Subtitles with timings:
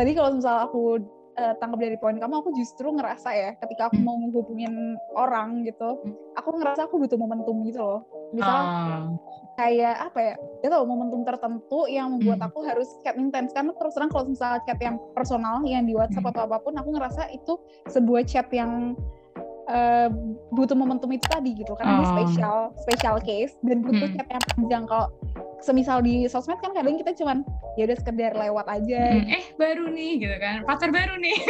[0.00, 0.96] Tadi kalau misal aku
[1.36, 4.08] uh, tangkap dari poin kamu, aku justru ngerasa ya, ketika aku Hmm.
[4.08, 6.16] mau menghubungin orang gitu, Hmm.
[6.40, 8.00] aku ngerasa aku butuh momentum gitu loh.
[8.32, 9.04] Misal Ah,
[9.60, 10.34] kayak apa ya,
[10.64, 12.48] ya tau momentum tertentu yang membuat Hmm.
[12.48, 13.52] aku harus chat intens.
[13.52, 16.88] Karena terus terang kalau misalnya chat yang personal, yang di WhatsApp atau apa pun, aku
[16.96, 17.60] ngerasa itu
[17.92, 18.96] sebuah chat yang
[19.70, 20.08] uh,
[20.50, 21.72] butuh momentum itu tadi gitu.
[21.72, 22.12] Karena ini Oh.
[22.12, 24.16] special, special case dan butuh Hmm.
[24.16, 24.84] chat yang panjang.
[24.84, 25.06] Kalau
[25.60, 27.44] semisal di sosmed kan kadang kita cuman
[27.76, 31.36] ya udah sekedar lewat aja hmm, eh baru nih gitu kan, pacar baru nih.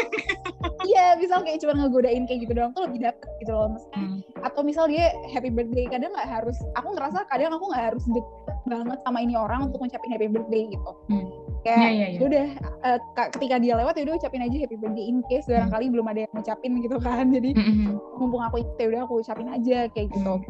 [0.81, 4.01] Iya, misal kayak cuma ngegodain kayak gitu doang tuh lebih dapet gitu loh maksudnya.
[4.01, 4.19] Hmm.
[4.43, 8.27] Atau misal dia happy birthday, kadang nggak harus, aku ngerasa kadang aku nggak harus deket
[8.65, 10.91] banget sama ini orang untuk ngucapin happy birthday gitu.
[11.07, 11.29] Hmm.
[11.61, 12.19] Kayak Iya, iya, iya.
[12.19, 12.47] ya udah
[12.81, 15.53] eh, ka- ketika dia lewat ya udah ucapin aja happy birthday in case Hmm.
[15.55, 17.25] barangkali belum ada yang ngucapin gitu kan.
[17.29, 17.91] Jadi Mm-mm.
[18.17, 20.33] mumpung aku ikut ya udah aku ucapin aja kayak gitu.
[20.35, 20.45] Hmm.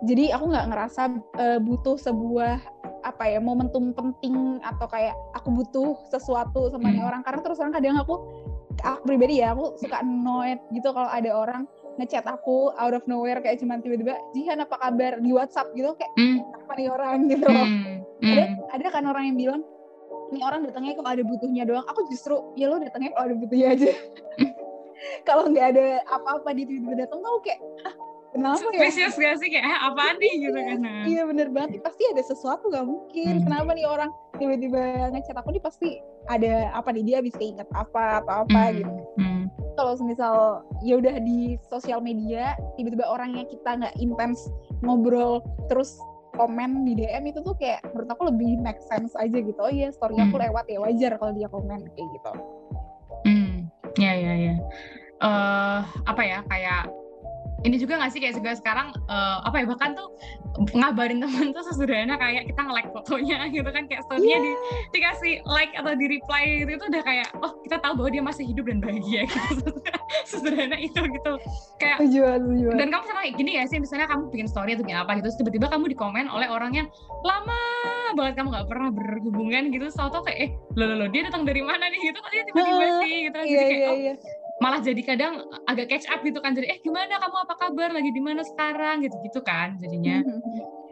[0.00, 1.02] Jadi aku nggak ngerasa
[1.38, 2.58] eh, butuh sebuah
[2.98, 7.02] apa ya momentum penting atau kayak aku butuh sesuatu sama Hmm.
[7.04, 8.18] orang karena terus terang kadang aku
[8.78, 11.62] aku pribadi ya aku suka annoyed gitu kalau ada orang
[11.94, 16.10] ngechat aku out of nowhere kayak cuman tiba-tiba Jihan apa kabar di WhatsApp gitu kayak
[16.14, 16.42] Hmm.
[16.42, 17.62] apa nih orang gitu loh.
[17.64, 17.96] Hmm.
[18.20, 18.56] Ada Hmm.
[18.72, 19.62] ada kan orang yang bilang
[20.28, 21.86] ini orang datangnya kalau ada butuhnya doang.
[21.86, 23.90] Aku justru ya lo datangnya kalau ada butuhnya aja.
[25.28, 27.94] kalau nggak ada apa-apa di tiba-tiba datang tuh kayak "Hah,
[28.34, 28.80] kenapa ya?
[28.90, 30.78] Spesies gak sih kayak "Eh, apaan nih gitu kan.
[30.82, 31.02] Nah.
[31.06, 33.32] Iya bener banget, pasti ada sesuatu gak mungkin.
[33.40, 33.44] Hmm.
[33.46, 34.82] Kenapa nih orang tiba-tiba
[35.14, 35.88] ngechat aku nih pasti
[36.26, 38.76] ada apa nih dia bisa ingat apa atau apa Hmm.
[38.76, 38.92] gitu.
[39.16, 39.44] Hmm.
[39.78, 40.34] Kalau misal
[40.82, 44.50] ya udah di sosial media tiba-tiba orang yang kita nggak intens
[44.82, 45.38] ngobrol
[45.70, 45.94] terus
[46.38, 49.58] komen di DM itu tuh kayak menurut aku lebih make sense aja gitu.
[49.58, 50.44] Oh iya story aku Hmm.
[50.48, 52.32] lewat ya wajar kalau dia komen kayak gitu.
[53.26, 53.54] Hmm,
[53.98, 54.54] ya ya ya.
[55.18, 56.86] Eh apa ya kayak
[57.66, 60.08] ini juga nggak sih kayak juga sekarang eh, apa ya bahkan tuh
[60.74, 64.52] ngabarin teman tuh sesederhana kayak kita nge-like fotonya gitu kan kayak story-nya di,
[64.94, 68.44] dikasih like atau di reply gitu itu udah kayak oh kita tahu bahwa dia masih
[68.46, 69.26] hidup dan bahagia.
[69.26, 69.70] Gitu
[70.30, 71.32] sesederhana itu gitu.
[71.82, 72.74] Kayak Tujuan, tujuan.
[72.78, 75.66] dan kamu kayak gini ya sih misalnya kamu bikin story atau bikin apa gitu tiba-tiba
[75.70, 76.88] kamu dikomen oleh orang yang
[77.26, 77.60] lama
[78.16, 79.86] banget kamu nggak pernah berhubungan gitu.
[79.92, 82.00] Tau-tau kayak eh lo lo lo dia datang dari mana nih?
[82.08, 83.44] Gitu kok dia tiba-tiba sih gitu kan.
[83.44, 84.14] Iya jadi kayak iya oh, iya.
[84.58, 88.10] Malah jadi kadang agak catch up gitu kan jadi eh gimana kamu apa kabar lagi
[88.10, 90.22] di mana sekarang gitu gitu kan jadinya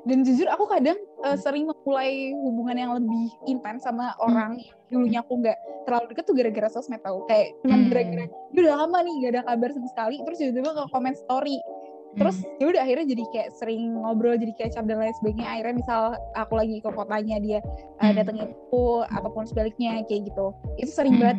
[0.06, 0.94] Dan jujur aku kadang
[1.27, 4.54] uh, sering memulai hubungan yang lebih intens sama orang
[4.87, 7.27] yang dulunya aku nggak terlalu deket tuh gara-gara sosmed tau.
[7.27, 7.91] Kayak cuman Hmm.
[7.91, 10.16] gara-gara "Dia udah lama nih gak ada kabar sama sekali.
[10.22, 11.59] Terus tiba-tiba ke komen story.
[12.16, 12.56] Terus Hmm.
[12.56, 15.49] ya udah akhirnya jadi kayak sering ngobrol jadi catch up dan lain sebagainya.
[15.53, 16.00] Akhirnya misal
[16.32, 18.16] aku lagi ke kotanya dia uh, Hmm.
[18.16, 20.47] datengin aku ataupun sebaliknya kayak gitu.
[20.81, 21.22] Itu sering Hmm.
[21.22, 21.38] banget.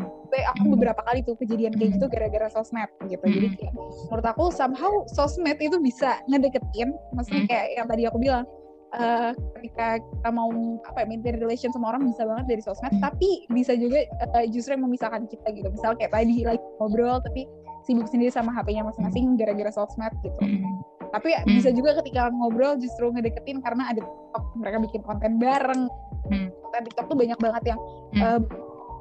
[0.54, 0.74] Aku Hmm.
[0.78, 1.96] beberapa kali tuh kejadian kayak Hmm.
[1.98, 3.26] gitu gara-gara sosmed gitu.
[3.26, 3.58] Jadi Hmm.
[3.58, 3.74] kayak
[4.08, 6.94] menurut aku somehow sosmed itu bisa ngedeketin.
[7.12, 7.50] Maksudnya Hmm.
[7.50, 8.46] kayak yang tadi aku bilang
[8.88, 10.48] eh, ketika kita mau
[10.88, 13.04] apa ya, maintain relation sama orang bisa banget dari sosmed Hmm.
[13.04, 17.44] tapi bisa juga eh, justru yang memisahkan kita gitu misal kayak tadi lagi ngobrol tapi
[17.88, 20.84] sibuk sendiri sama HP-nya masing-masing gara-gara sosmed gitu Hmm.
[21.08, 21.56] tapi ya, Hmm.
[21.56, 25.88] bisa juga ketika ngobrol justru ngedeketin karena ada TikTok mereka bikin konten bareng
[26.28, 26.52] Hmm.
[26.62, 27.80] konten TikTok tuh banyak banget yang
[28.12, 28.20] Hmm.
[28.20, 28.40] eh,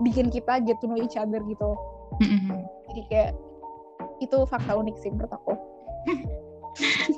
[0.01, 1.75] bikin kita get to know each other gitu
[2.23, 2.63] Hmm.
[2.87, 3.31] jadi kayak
[4.23, 5.53] itu fakta unik sih menurut aku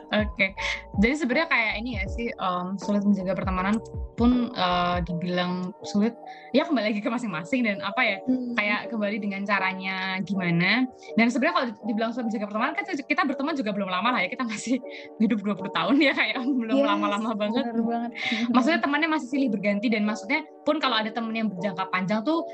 [0.08, 0.56] Oke,
[1.02, 3.76] jadi sebenarnya kayak ini ya sih em, sulit menjaga pertemanan
[4.16, 6.14] pun eh, dibilang sulit.
[6.54, 8.16] Ya kembali lagi ke masing-masing dan apa ya
[8.56, 10.86] kayak kembali dengan caranya gimana.
[11.19, 14.28] Dan sebenarnya kalau dibilang sulit menjaga pertemanan kan kita berteman juga belum lama lah ya.
[14.32, 14.80] Kita masih
[15.22, 17.64] hidup 20 tahun ya kayak belum Yes, lama-lama banget.
[17.69, 18.10] bener banget
[18.54, 22.46] Maksudnya temannya masih silih berganti dan maksudnya pun kalau ada temen yang berjangka panjang tuh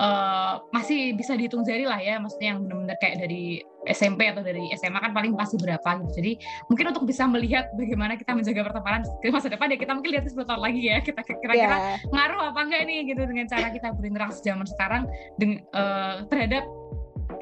[0.00, 2.16] eh, masih bisa dihitung jari lah ya.
[2.18, 3.60] Maksudnya yang benar-benar kayak dari
[3.90, 6.10] SMP atau dari SMA kan paling pasti berapa gitu.
[6.18, 6.32] Jadi
[6.70, 10.24] mungkin untuk bisa melihat bagaimana kita menjaga pertemanan ke masa depan ya kita mungkin lihat
[10.26, 11.68] 10 tahun lagi ya kita kira-kira ya
[12.10, 15.02] ngaruh apa enggak nih gitu dengan cara kita berinteraksi zaman sekarang
[15.38, 16.64] dengan eh, terhadap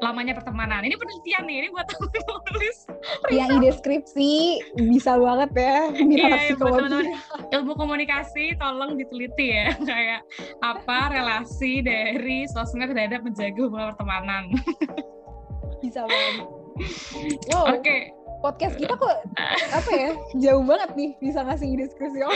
[0.01, 0.83] lamanya pertemanan.
[0.83, 2.77] Ini penelitian nih, ini buat aku yang nulis.
[3.31, 4.33] yang ide skripsi
[4.91, 7.05] bisa banget ya Iya, iya, buat psikologi teman-teman
[7.53, 10.21] ilmu komunikasi tolong diteliti ya kayak
[10.59, 14.43] apa relasi dari sosmed terhadap menjaga hubungan pertemanan.
[15.85, 16.35] bisa banget.
[17.53, 17.77] Wow.
[17.77, 18.11] Oke,
[18.43, 19.15] podcast kita kok
[19.71, 22.33] apa ya jauh banget nih bisa ngasih ide skripsi oh.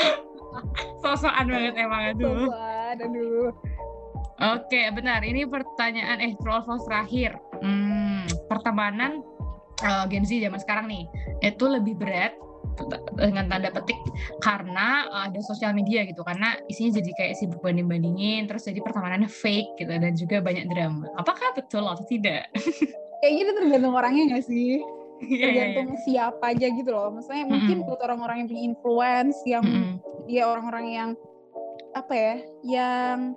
[1.03, 2.49] Sosokan banget emang aduh.
[2.49, 3.49] sosokan, aduh.
[4.39, 5.19] Oke, benar.
[5.21, 7.35] Ini pertanyaan eh false terakhir.
[7.59, 9.19] Hmm, pertemanan
[9.83, 11.05] eh, Gen Z zaman sekarang nih
[11.43, 12.33] itu lebih berat
[13.19, 13.99] dengan tanda petik
[14.39, 16.23] karena ada sosial media gitu.
[16.23, 20.65] Karena isinya jadi kayak sibuk banding bandingin terus jadi pertemanannya fake gitu dan juga banyak
[20.71, 21.11] drama.
[21.19, 22.47] Apakah betul atau tidak
[23.19, 24.83] kayaknya itu tergantung orangnya nggak sih
[25.19, 27.88] Iya, iya, tergantung siapa aja gitu loh maksudnya mungkin Mm-mm.
[27.92, 29.94] buat orang-orang yang punya influence yang Mm-mm.
[30.31, 31.10] ya orang-orang yang
[31.92, 33.36] apa ya yang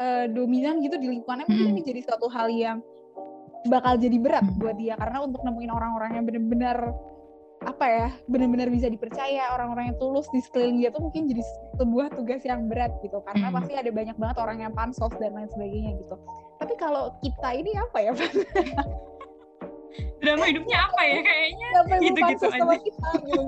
[0.00, 1.84] eh, dominan gitu di lingkungannya mungkin Mm-mm.
[1.84, 2.80] ini jadi suatu hal yang
[3.68, 6.78] bakal jadi berat buat dia karena untuk nemuin orang-orang yang benar-benar
[7.60, 11.44] apa ya benar-benar bisa dipercaya orang-orang yang tulus di sekeliling dia tuh mungkin jadi
[11.76, 13.20] sebuah tugas yang berat gitu.
[13.20, 13.54] Karena Mm.
[13.60, 16.16] pasti ada banyak banget orang yang pansos dan lain sebagainya gitu.
[16.56, 18.12] Tapi kalau kita ini apa ya
[20.24, 21.68] drama hidupnya apa ya kayaknya?
[22.00, 22.80] Gitu-gitu pansos sama aja.
[22.80, 23.40] kita gitu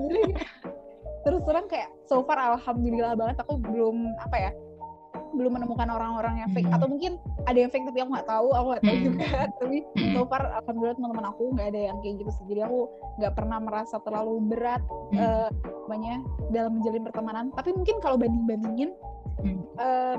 [1.23, 4.51] terus terang kayak so far alhamdulillah banget aku belum apa ya
[5.33, 6.77] belum menemukan orang-orang yang fake Hmm.
[6.77, 7.11] atau mungkin
[7.43, 9.05] ada yang fake tapi aku nggak tahu aku nggak tahu Hmm.
[9.05, 9.25] juga
[9.59, 10.13] tapi Mm-mm.
[10.13, 12.79] so far alhamdulillah teman-teman aku nggak ada yang kayak gitu sih jadi aku
[13.17, 14.81] nggak pernah merasa terlalu berat
[15.11, 15.17] Mm.
[15.17, 15.49] eh,
[15.83, 16.15] namanya
[16.49, 18.91] dalam menjalin pertemanan tapi mungkin kalau banding bandingin
[19.33, 19.59] Hmm.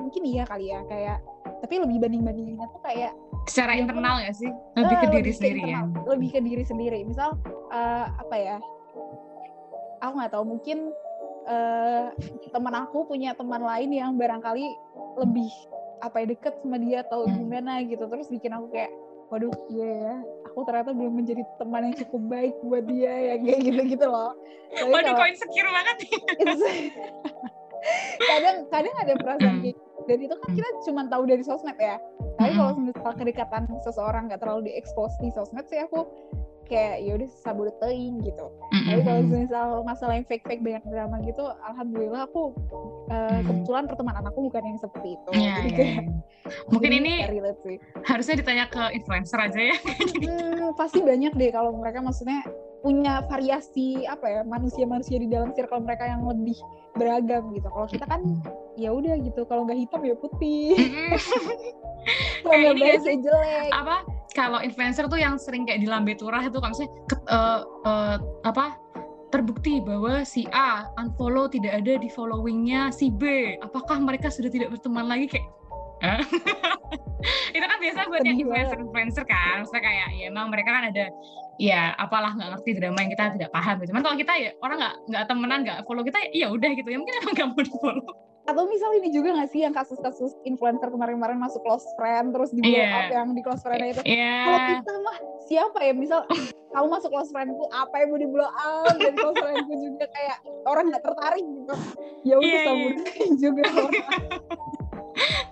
[0.02, 1.22] mungkin iya kali ya kayak
[1.62, 3.14] tapi lebih banding bandinginnya tuh kayak
[3.46, 6.64] secara Ya, internal ya sih lebih eh, ke diri sendiri ya internal, lebih ke diri
[6.66, 7.38] sendiri misal
[7.70, 8.56] eh, apa ya
[9.98, 10.78] aku nggak tahu mungkin
[11.46, 12.04] eh,
[12.50, 14.66] teman aku punya teman lain yang barangkali
[15.16, 15.50] lebih
[16.00, 17.36] apa ya deket sama dia atau Hmm.
[17.40, 18.92] gimana gitu terus bikin aku kayak
[19.26, 20.14] waduh iya ya
[20.44, 24.36] aku ternyata belum menjadi teman yang cukup baik buat dia ya kayak gitu gitu loh
[24.70, 25.96] Tapi waduh kalau- kok insecure banget
[28.22, 29.62] kadang kadang ada perasaan Hmm.
[29.62, 29.80] kayak gitu.
[30.04, 31.96] dan itu kan kita cuma tahu dari sosmed ya
[32.34, 32.58] tapi Hmm.
[32.58, 36.04] kalau misal kedekatan seseorang nggak terlalu diekspos di sosmed sih aku
[36.64, 41.16] kayak ya udah sabut teing gitu tapi kalau misal masalah yang fake fake banyak drama
[41.22, 42.52] gitu alhamdulillah aku
[43.06, 43.40] uh, Hmm.
[43.42, 46.02] kebetulan pertemanan aku bukan yang seperti itu Iya, Jadi iya, kayak- iya.
[46.68, 47.12] mungkin ini
[47.62, 49.76] sih harusnya ditanya ke influencer aja ya
[50.18, 52.44] Hmm, pasti banyak deh kalau mereka maksudnya
[52.80, 56.52] punya variasi apa ya manusia-manusia di dalam circle mereka yang lebih
[56.92, 57.64] beragam gitu.
[57.64, 58.20] Kalau kita kan
[58.76, 59.40] ya udah gitu.
[59.42, 60.76] Kalau nggak hitam ya putih.
[62.44, 63.70] Kalau nggak ya jelek.
[63.72, 63.96] apa
[64.34, 68.16] kalau influencer tuh yang sering kayak di lambe turah itu kan maksudnya ke- eh, eh,
[68.44, 68.76] apa
[69.30, 74.74] terbukti bahwa si A unfollow tidak ada di followingnya si B apakah mereka sudah tidak
[74.74, 75.48] berteman lagi kayak
[76.02, 76.20] Hah?
[77.56, 81.08] itu kan biasa buat yang influencer influencer kan maksudnya kayak ya emang mereka kan ada
[81.58, 83.94] ya apalah nggak ngerti drama yang kita tidak paham gitu.
[83.94, 86.98] Cuman kalau kita ya orang nggak nggak temenan nggak follow kita ya udah gitu ya
[86.98, 88.12] mungkin emang nggak mau di follow.
[88.44, 92.60] Atau misal ini juga nggak sih yang kasus-kasus influencer kemarin-kemarin masuk close friend terus di
[92.60, 92.88] blow Iya.
[92.94, 94.02] up yang di close friend itu.
[94.04, 94.36] Iya.
[94.44, 96.20] Kalau kita mah siapa ya misal
[96.70, 100.36] kamu masuk close friendku apa yang mau di blow up dan close friendku juga kayak
[100.64, 101.74] orang nggak tertarik gitu.
[102.22, 102.66] Ya udah Iya, iya.
[102.66, 103.92] sambutin juga orang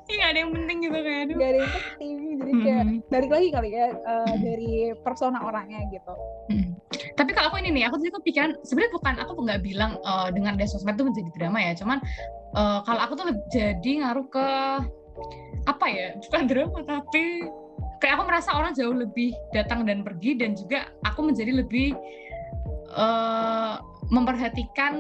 [0.07, 1.35] Iya ada yang penting gitu kayak aduh.
[1.35, 3.09] nggak ada yang penting jadi kayak Mm-mm.
[3.09, 4.35] balik lagi kali ya Mm.
[4.39, 6.13] dari persona orangnya gitu.
[6.49, 6.72] Mm.
[7.13, 10.57] Tapi kalau aku ini nih, aku tadi kepikiran sebenarnya bukan aku nggak bilang eh, dengan
[10.57, 11.99] ada sosmed itu menjadi drama ya, cuman
[12.57, 14.47] eh, kalau aku tuh jadi ngaruh ke
[15.69, 17.47] apa ya, bukan drama tapi
[18.03, 21.95] kayak aku merasa orang jauh lebih datang dan pergi dan juga aku menjadi lebih
[22.97, 23.75] eh,
[24.11, 24.95] memperhatikan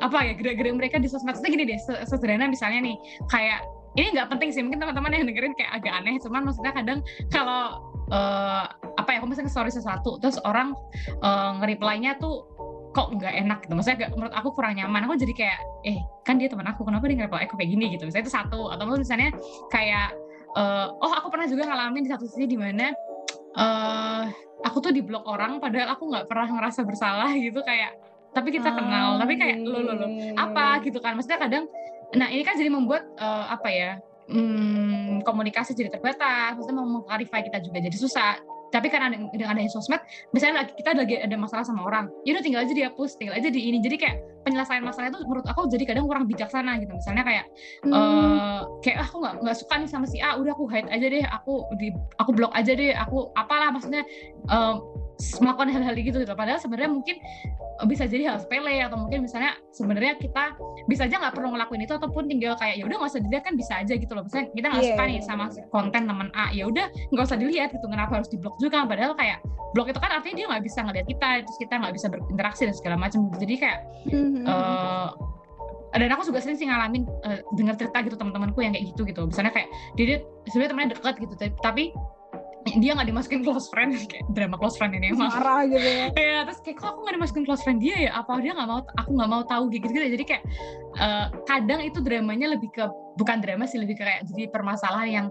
[0.00, 1.34] apa ya gerak-gerik mereka di sosmed.
[1.34, 2.96] Maksudnya gini deh, se- sederhana misalnya nih,
[3.30, 3.62] kayak
[3.94, 6.98] ini nggak penting sih, mungkin teman-teman yang dengerin kayak agak aneh, cuman maksudnya kadang
[7.30, 7.78] kalau
[8.10, 8.64] eh,
[8.98, 10.74] apa ya aku misalnya story sesuatu terus orang
[11.22, 12.42] eh, nge-reply-nya tuh
[12.94, 13.74] kok nggak enak gitu.
[13.74, 15.02] Maksudnya agak- menurut aku kurang nyaman.
[15.10, 17.84] Aku jadi kayak eh kan dia teman aku kenapa dia nge-reply aku kayak gini?
[17.90, 18.06] gitu.
[18.06, 18.60] Misalnya itu satu.
[18.70, 19.34] Atau misalnya
[19.68, 20.14] kayak
[20.54, 22.94] eh, oh aku pernah juga ngalamin di satu sisi di mana
[23.54, 24.24] eh
[24.62, 27.58] aku tuh di blok orang padahal aku nggak pernah ngerasa bersalah gitu.
[27.66, 27.98] Kayak
[28.34, 30.06] tapi kita kenal tapi kayak lo lo lo
[30.38, 30.78] apa?
[30.86, 31.18] gitu kan.
[31.18, 31.66] Maksudnya kadang
[32.14, 33.90] nah ini kan jadi membuat eh, apa ya
[34.28, 38.34] hmm, komunikasi jadi terbatas maksudnya mau mengklarifikasi kita juga jadi susah.
[38.74, 40.02] Tapi karena dengan adanya sosmed
[40.34, 43.70] misalnya kita lagi ada masalah sama orang ya udah tinggal aja dihapus tinggal aja di
[43.70, 46.90] ini jadi kayak penyelesaian masalah itu menurut aku jadi kadang kurang bijaksana gitu.
[46.90, 47.46] Misalnya kayak
[47.86, 47.94] Hmm.
[47.94, 51.06] eh kayak ah, aku nggak nggak suka nih sama si A udah aku hide aja
[51.06, 54.02] deh aku di aku blok aja deh aku apalah maksudnya
[54.50, 54.74] eh,
[55.40, 56.34] melakukan hal-hal gitu gitu.
[56.34, 57.16] Padahal sebenarnya mungkin
[57.54, 60.58] eh, bisa jadi hal sepele atau mungkin misalnya sebenarnya kita
[60.90, 63.54] bisa aja nggak perlu ngelakuin itu ataupun tinggal kayak ya udah nggak usah dilihat kan
[63.54, 64.22] bisa aja gitu loh.
[64.26, 65.62] Misalnya kita nggak Iya, suka iya, nih sama iya.
[65.70, 68.84] konten teman A ya udah nggak usah dilihat gitu kenapa harus diblok juga?
[68.84, 69.38] Padahal kayak
[69.74, 72.74] blok itu kan artinya dia nggak bisa ngeliat kita terus kita nggak bisa berinteraksi dan
[72.74, 73.20] segala macam.
[73.38, 75.10] Jadi kayak Hmm, eh
[75.94, 79.30] dan aku juga sering sih ngalamin eh, dengar cerita gitu teman-temanku yang kayak gitu gitu.
[79.30, 80.18] Misalnya kayak dia, dia
[80.50, 81.94] sebenarnya temennya dekat gitu tapi
[82.64, 85.28] dia nggak dimasukin close friend kayak drama close friend ini emang.
[85.28, 86.06] Marah gitu ya.
[86.34, 88.10] Ya terus kayak kok aku nggak dimasukin close friend dia ya?
[88.16, 90.42] Apa dia nggak mau aku nggak mau tahu gitu gitu jadi kayak
[90.98, 92.84] eh, kadang itu dramanya lebih ke
[93.20, 95.26] bukan drama sih lebih ke kayak jadi permasalahan yang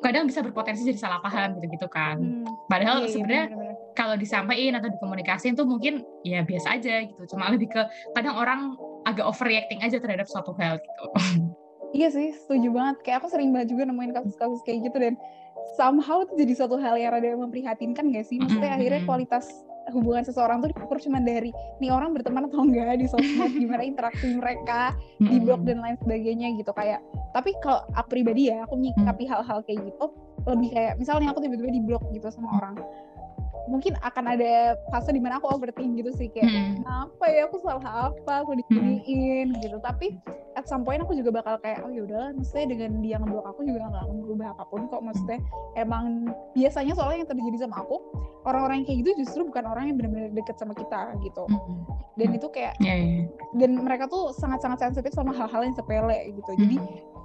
[0.00, 2.16] kadang bisa berpotensi jadi salah paham gitu gitu kan.
[2.16, 3.46] Hmm, padahal iya, iya, sebenarnya
[3.92, 7.36] kalau disampaikan atau dikomunikasiin tuh mungkin ya biasa aja gitu.
[7.36, 7.82] Cuma lebih ke
[8.16, 11.04] kadang orang agak overreacting aja terhadap suatu hal gitu.
[11.90, 13.02] Iya sih, setuju banget.
[13.02, 15.18] Kayak aku sering banget juga nemuin kasus-kasus kayak gitu dan
[15.76, 18.38] somehow itu jadi suatu hal yang rada memprihatinkan gak sih?
[18.40, 19.10] Maksudnya Mm-mm, akhirnya mm-mm.
[19.10, 19.46] kualitas
[19.90, 21.50] hubungan seseorang tuh diukur cuma dari
[21.82, 26.54] nih orang berteman atau enggak di sosmed, gimana interaksi mereka di blog dan lain sebagainya
[26.60, 27.02] gitu kayak.
[27.34, 30.06] Tapi kalau aku pribadi ya, aku menyikapi hal-hal kayak gitu
[30.48, 32.74] lebih kayak misalnya aku tiba-tiba di blog gitu sama orang.
[33.70, 36.82] Mungkin akan ada fase di mana aku overthink gitu sih kayak Mm-mm.
[36.84, 40.18] apa ya aku salah apa aku diginiin gitu tapi
[40.58, 43.86] at some point aku juga bakal kayak oh yaudah maksudnya dengan dia ngeblok aku juga
[43.86, 45.38] nggak akan berubah apa pun kok maksudnya
[45.78, 47.96] emang biasanya soalnya yang terjadi sama aku
[48.42, 51.78] orang-orang yang kayak gitu justru bukan orang yang benar-benar deket sama kita gitu Mm-mm.
[52.18, 53.28] dan itu kayak Ya, ya.
[53.60, 56.76] dan mereka tuh sangat-sangat sensitif sama hal-hal yang sepele gitu jadi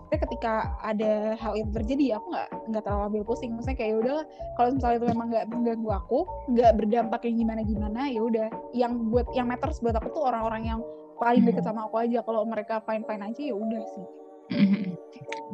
[0.05, 3.51] Tapi ketika ada hal itu terjadi aku nggak nggak terlalu ambil pusing.
[3.57, 4.17] Maksudnya kayak udah
[4.53, 6.19] kalau misalnya itu memang nggak mengganggu aku
[6.53, 8.47] nggak berdampak yang gimana gimana ya udah
[8.77, 10.79] yang buat yang matters buat aku tuh orang-orang yang
[11.17, 11.73] paling deket Hmm.
[11.73, 12.21] sama aku aja.
[12.21, 14.05] Kalau mereka fine fine aja ya udah sih.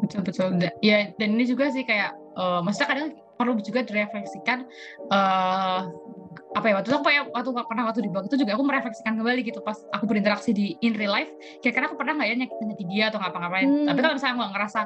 [0.04, 0.60] Betul betul.
[0.84, 3.08] Ya dan ini juga sih kayak eh, maksudnya kadang
[3.42, 4.60] perlu juga direfleksikan
[5.10, 5.82] eh
[6.52, 9.16] apa ya waktu itu aku kayak waktu pernah waktu di blog itu juga aku merefleksikan
[9.16, 11.32] kembali gitu pas aku berinteraksi di in real life
[11.64, 13.88] kira-kira aku pernah nggak ya nyakitin hati dia atau ngapa-ngapain Hmm.
[13.88, 14.82] tapi kalau misalnya aku nggak ngerasa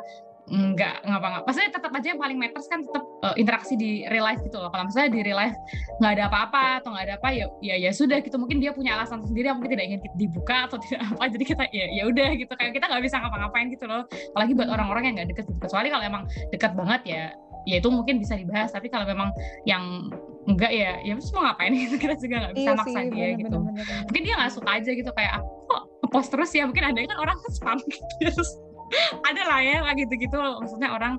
[0.45, 4.38] nggak ngapa-ngapa maksudnya tetap aja yang paling matters kan tetap eh, interaksi di real life
[4.45, 4.69] gitu loh.
[4.69, 5.57] Kalau misalnya di real life
[5.97, 8.38] nggak ada apa-apa atau nggak ada apa ya ya ya sudah gitu.
[8.38, 11.33] Mungkin dia punya alasan sendiri yang mungkin tidak ingin dibuka atau tidak apa.
[11.33, 12.53] Jadi kita ya ya udah gitu.
[12.62, 14.05] Kayak kita nggak bisa ngapa-ngapain gitu loh.
[14.05, 15.59] Apalagi buat orang-orang yang nggak deket gitu.
[15.65, 17.24] kecuali kalau emang dekat banget ya
[17.65, 19.34] ya itu mungkin bisa dibahas tapi kalau memang
[19.65, 20.10] yang
[20.45, 21.74] enggak ya ya terus mau ngapain?
[21.74, 23.57] Gitu kita juga nggak bisa iya maksa sih dia bener, gitu.
[23.57, 24.03] bener, bener, bener.
[24.05, 26.63] mungkin dia nggak suka aja gitu kayak aku kok post terus ya?
[26.69, 28.51] Mungkin ada kan orang spam gitu terus.
[29.25, 30.38] Ada lah ya kayak gitu-gitu.
[30.38, 31.17] Maksudnya orang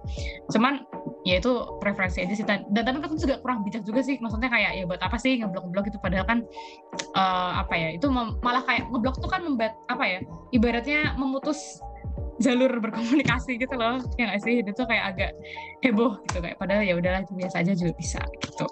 [0.55, 0.87] cuman
[1.27, 1.51] ya itu
[1.83, 2.47] preferensi aja sih.
[2.47, 4.23] Dan tapi kan juga kurang bijak juga sih.
[4.23, 6.39] Maksudnya kayak ya buat apa sih ngeblok-ngeblok itu padahal kan
[7.19, 10.19] eh, apa ya itu malah kayak ngeblok tuh kan membuat apa ya
[10.55, 11.83] ibaratnya memutus
[12.37, 14.01] jalur berkomunikasi gitu loh.
[14.21, 14.61] Ya nggak sih?
[14.61, 15.31] Itu kayak agak
[15.81, 16.39] heboh gitu.
[16.45, 18.67] Kayak padahal ya udahlah itu biasa aja juga bisa gitu.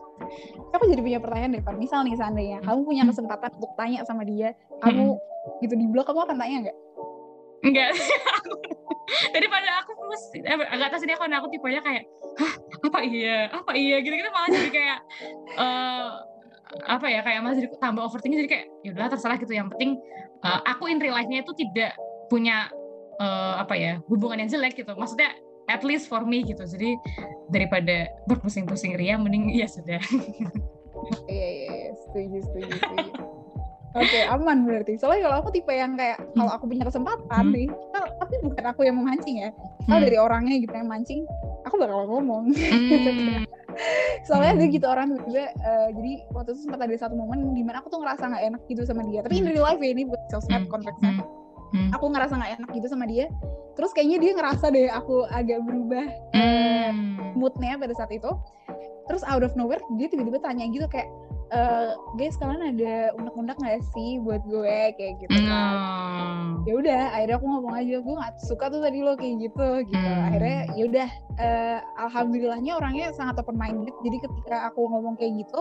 [0.75, 1.75] Aku jadi punya pertanyaan deh Pak.
[1.79, 3.13] Misal nih seandainya kamu punya Hmm.
[3.15, 4.53] kesempatan untuk tanya sama dia
[4.83, 5.17] kamu
[5.65, 6.77] gitu di blog kamu akan tanya nggak?
[7.65, 7.91] Enggak
[9.35, 12.05] daripada aku terus eh, agak atas ini aku aku tipenya kayak
[12.37, 12.53] hah
[12.85, 13.49] apa iya?
[13.49, 13.97] Apa iya?
[14.05, 14.99] Gitu gitu malah jadi kayak
[15.57, 16.09] eh
[16.91, 18.45] apa ya kayak malah jadi tambah overthinking.
[18.45, 19.53] Jadi kayak ya udahlah terserah gitu.
[19.57, 19.91] Yang penting
[20.45, 21.97] eh, aku in real life-nya itu tidak
[22.29, 22.69] punya
[23.17, 25.31] eh, apa ya hubungan yang jelek gitu maksudnya
[25.67, 26.93] at least for me gitu jadi
[27.49, 30.01] daripada berpusing-pusing ria mending ya sudah
[31.33, 33.13] iya iya iya setuju setuju setuju
[33.95, 34.99] Oke, aman berarti.
[34.99, 37.55] Soalnya kalau aku tipe yang kayak kalau aku punya kesempatan Hmm.
[37.55, 39.55] nih, tapi bukan aku yang memancing ya.
[39.87, 40.07] Kalau Hmm.
[40.11, 41.23] dari orangnya gitu yang mancing,
[41.63, 42.51] aku bakal ngomong.
[42.51, 43.47] Hmm.
[44.27, 44.75] Soalnya ada Hmm.
[44.75, 48.03] gitu orang juga eh, jadi waktu itu sempat ada satu momen di mana aku tuh
[48.03, 49.23] ngerasa nggak enak gitu sama dia.
[49.23, 50.75] Tapi in real life ya ini buat sosmed Hmm.
[50.75, 51.15] konteksnya.
[51.15, 51.23] Hmm.
[51.75, 51.91] Hmm.
[51.91, 53.27] Aku ngerasa nggak enak gitu sama dia.
[53.75, 57.35] Terus kayaknya dia ngerasa deh aku agak berubah eh, Hmm.
[57.35, 58.31] moodnya pada saat itu.
[59.05, 61.05] Terus out of nowhere dia tiba-tiba tanya gitu kayak,
[61.53, 61.61] e,
[62.17, 65.45] guys kalian ada unek-unek nggak sih buat gue kayak gitu kan.
[65.45, 66.65] Hmm.
[66.65, 70.09] Ya udah, akhirnya aku ngomong aja gue nggak suka tuh tadi lo kayak gitu gitu.
[70.09, 70.27] Hmm.
[70.31, 73.93] Akhirnya ya udah, eh, alhamdulillahnya orangnya sangat open minded.
[74.01, 75.61] Jadi ketika aku ngomong kayak gitu,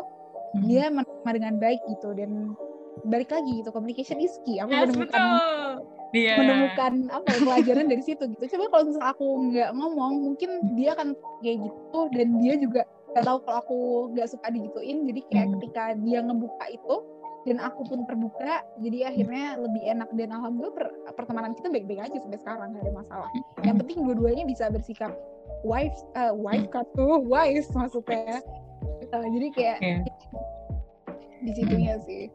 [0.55, 0.63] Hmm.
[0.63, 2.31] dia menerima dengan baik gitu dan
[3.03, 4.61] balik lagi gitu communication is key.
[4.61, 5.19] Aku Yes, menemukan
[6.13, 6.37] Iya.
[6.37, 8.43] menemukan apa ya, pelajaran dari situ gitu.
[8.53, 13.23] Coba kalau misal aku nggak ngomong, mungkin dia akan kayak gitu dan dia juga nggak
[13.25, 13.77] tahu kalau aku
[14.13, 15.09] nggak suka digituin.
[15.09, 15.53] Jadi kayak Hmm.
[15.57, 16.95] ketika dia ngebuka itu
[17.43, 22.17] dan aku pun terbuka, jadi akhirnya lebih enak dan alhamdulillah per- pertemanan kita baik-baik aja
[22.21, 23.29] sampai sekarang nggak ada masalah.
[23.65, 25.11] Yang penting dua-duanya bisa bersikap
[25.65, 28.37] wife, eh, wife tuh, wise maksudnya.
[29.01, 29.97] Eh, jadi kayak Iya.
[31.41, 32.29] di situnya sih.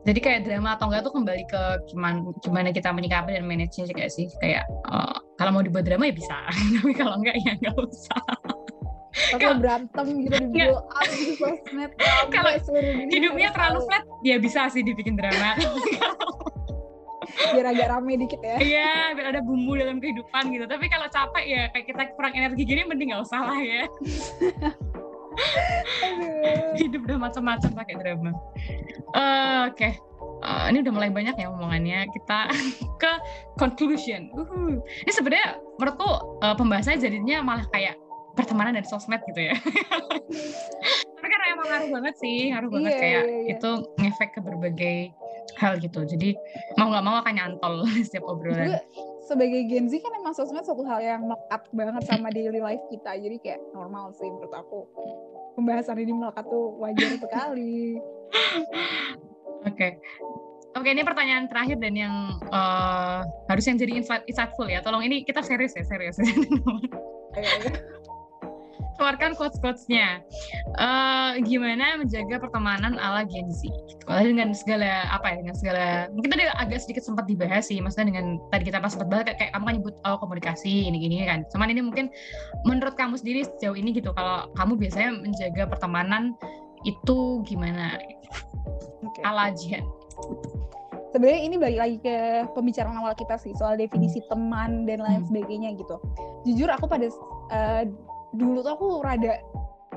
[0.00, 3.94] Jadi kayak drama atau enggak tuh kembali ke gimana gimana kita menyikapi dan manage-nya sih
[3.94, 6.36] kayak sih kayak eh, kalau mau dibuat drama ya bisa,
[6.80, 8.24] tapi kalau enggak ya enggak usah.
[9.10, 11.90] Atau berantem gitu di blow up di sosmed.
[12.34, 12.50] Kalau
[13.10, 15.58] Hidupnya terlalu flat, ya bisa sih dibikin drama.
[17.54, 18.56] biar agak rame dikit ya.
[18.58, 20.66] Iya, biar ada bumbu dalam kehidupan gitu.
[20.66, 23.82] Tapi kalau capek ya kayak kita kurang energi gini mending nggak usah lah ya.
[26.76, 28.30] Hidup udah macam-macam pakai drama.
[29.14, 29.88] Eh, Oke.
[30.40, 32.08] Eh, ini udah mulai banyak ya omongannya.
[32.12, 32.48] Kita
[33.02, 33.12] ke
[33.60, 34.32] conclusion.
[34.32, 34.80] Uhuh.
[34.80, 37.96] Ini sebenarnya menurutku eh, pembahasannya jadinya malah kayak
[38.38, 39.54] pertemanan dan sosmed gitu ya.
[41.20, 43.52] Tapi kan emang ngaruh banget sih, ngaruh banget Iya, kayak iya, iya.
[43.58, 43.70] itu
[44.00, 44.98] ngefek ke berbagai
[45.60, 46.00] hal gitu.
[46.06, 46.32] Jadi
[46.80, 47.74] mau nggak mau akan nyantol
[48.06, 48.80] setiap obrolan.
[49.24, 53.16] Sebagai Gen Z kan emang sosmed suatu hal yang melekat banget sama daily life kita.
[53.16, 54.88] Jadi kayak normal sih menurut aku.
[55.58, 58.00] Pembahasan ini melekat tuh wajar sekali.
[59.68, 60.00] Oke.
[60.70, 62.14] Oke, ini pertanyaan terakhir dan yang
[62.46, 64.78] eh, harus yang jadi insight- insightful ya.
[64.80, 66.16] Tolong ini kita serius ya, serius.
[67.36, 67.99] Ayo.
[69.00, 70.20] Keluarkan quotes-quotesnya.
[70.76, 73.64] Uh, gimana menjaga pertemanan ala Gen Z?
[73.64, 74.04] Gitu.
[74.04, 75.36] Dengan segala apa ya?
[75.40, 79.08] Dengan segala mungkin tadi agak sedikit sempat dibahas sih, maksudnya dengan tadi kita pas sempat
[79.08, 81.48] bahas kayak, kayak kamu kan nyebut oh komunikasi ini gini kan.
[81.48, 82.12] Cuman ini mungkin
[82.68, 86.36] menurut kamu sendiri sejauh ini gitu, kalau kamu biasanya menjaga pertemanan
[86.84, 87.96] itu gimana?
[89.00, 89.24] Okay.
[89.24, 89.88] Ala Gen
[91.10, 92.16] sebenarnya ini balik lagi ke
[92.54, 95.28] pembicaraan awal kita sih soal definisi teman dan lain hmm.
[95.28, 95.96] sebagainya gitu.
[96.46, 97.10] Jujur aku pada
[97.50, 97.82] uh,
[98.34, 99.38] dulu tuh aku rada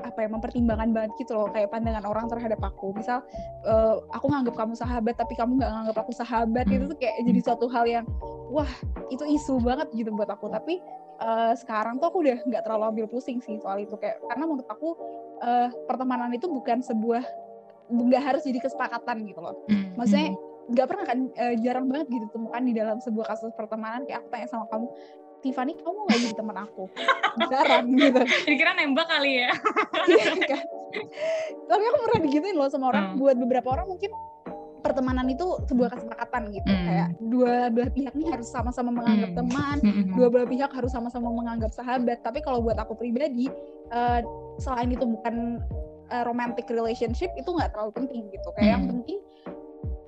[0.04, 3.24] apa ya mempertimbangkan banget gitu loh kayak pandangan orang terhadap aku misal
[3.64, 6.74] uh, aku nganggap kamu sahabat tapi kamu nggak nganggap aku sahabat hmm.
[6.76, 8.04] itu tuh kayak jadi suatu hal yang
[8.52, 8.68] wah
[9.08, 10.84] itu isu banget gitu buat aku tapi
[11.24, 14.68] uh, sekarang tuh aku udah nggak terlalu ambil pusing sih soal itu kayak karena menurut
[14.68, 14.92] aku
[15.40, 17.24] uh, pertemanan itu bukan sebuah
[17.88, 19.96] nggak harus jadi kesepakatan gitu loh hmm.
[19.96, 24.08] maksudnya hmm nggak pernah kan uh, jarang banget gitu temukan di dalam sebuah kasus pertemanan
[24.08, 24.86] kayak aku tanya sama kamu
[25.44, 26.84] Tiffany kamu nggak jadi teman aku.
[27.52, 28.20] Jarang gitu.
[28.48, 29.52] Kira nembak kali ya.
[30.04, 30.64] Iya kan?
[31.68, 33.04] Tapi aku pernah digituin loh sama orang.
[33.12, 33.20] Hmm.
[33.20, 34.10] buat beberapa orang mungkin
[34.84, 36.68] pertemanan itu sebuah kesepakatan gitu.
[36.68, 36.84] Mm.
[36.84, 39.38] kayak dua belah pihak ini harus sama-sama menganggap mm.
[39.40, 39.76] teman.
[39.80, 40.12] Mm.
[40.12, 42.20] dua belah pihak harus sama-sama menganggap sahabat.
[42.20, 43.48] Tapi kalau buat aku pribadi
[43.92, 44.20] uh,
[44.60, 45.60] selain itu bukan
[46.12, 48.48] uh, romantic relationship itu nggak terlalu penting gitu.
[48.60, 49.18] Kayak yang penting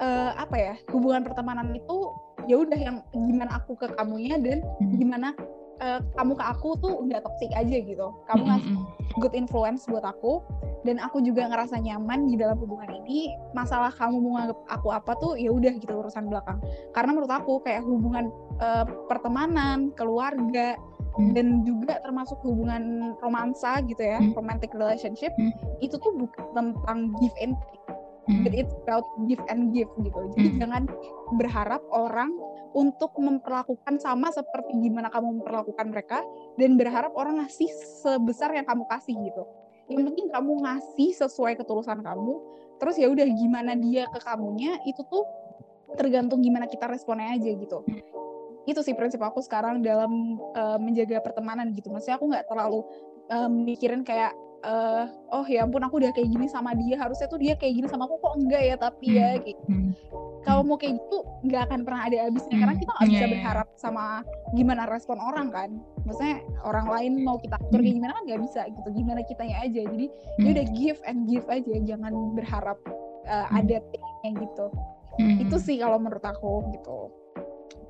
[0.00, 2.12] uh, apa ya hubungan pertemanan itu
[2.46, 4.94] ya udah yang gimana aku ke kamunya dan hmm.
[4.96, 5.34] gimana
[5.82, 9.18] uh, kamu ke aku tuh nggak toksik aja gitu kamu hmm, ngasih hmm.
[9.20, 10.40] good influence buat aku
[10.86, 15.12] dan aku juga ngerasa nyaman di dalam hubungan ini masalah kamu mau nganggap aku apa
[15.18, 16.62] tuh ya udah gitu urusan belakang
[16.94, 18.30] karena menurut aku kayak hubungan
[18.62, 20.78] uh, pertemanan keluarga
[21.18, 21.34] hmm.
[21.34, 24.38] dan juga termasuk hubungan romansa gitu ya hmm.
[24.38, 25.52] romantic relationship hmm.
[25.82, 27.95] itu tuh bukan tentang give and take
[28.28, 28.42] mm.
[28.42, 30.59] but it's about give and give gitu jadi mm.
[30.61, 30.83] jangan
[31.38, 32.30] berharap orang
[32.76, 36.18] untuk memperlakukan sama seperti gimana kamu memperlakukan mereka
[36.61, 37.71] dan berharap orang ngasih
[38.04, 39.42] sebesar yang kamu kasih gitu
[39.87, 42.35] yang penting kamu ngasih sesuai ketulusan kamu
[42.76, 45.25] terus ya udah gimana dia ke kamunya itu tuh
[45.97, 48.02] tergantung gimana kita responnya aja gitu mm.
[48.67, 52.82] itu sih prinsip aku sekarang dalam uh, menjaga pertemanan gitu maksudnya aku nggak terlalu
[53.30, 57.40] uh, mikirin kayak uh, oh ya ampun aku udah kayak gini sama dia harusnya tuh
[57.40, 59.42] dia kayak gini sama aku kok enggak ya tapi ya hmm.
[59.45, 59.90] gitu hmm.
[60.47, 62.62] kalau mau kayak gitu nggak akan pernah ada habisnya hmm.
[62.62, 63.34] karena kita nggak bisa yeah, iya.
[63.34, 64.04] berharap sama
[64.54, 65.71] gimana respon orang kan
[66.06, 69.80] maksudnya orang lain mau kita atur kayak gimana kan nggak bisa gitu gimana kitanya aja
[69.84, 70.42] jadi hmm.
[70.45, 72.78] ya udah give and give aja jangan berharap
[73.26, 74.66] uh, ada thingnya gitu
[75.19, 75.36] hmm.
[75.45, 77.10] itu sih kalau menurut aku gitu